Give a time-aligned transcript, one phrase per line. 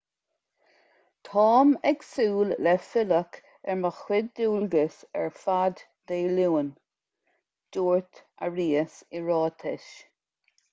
[1.27, 3.37] táim ag súil le filleadh
[3.73, 6.75] ar mo chuid dualgas ar fad dé luain
[7.79, 9.91] dúirt arias i ráiteas